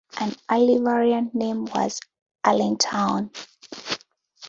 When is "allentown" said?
2.43-3.29